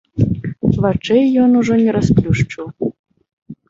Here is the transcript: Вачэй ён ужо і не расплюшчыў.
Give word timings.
Вачэй 0.85 1.25
ён 1.43 1.51
ужо 1.61 1.73
і 1.79 1.87
не 1.87 1.93
расплюшчыў. 2.01 2.65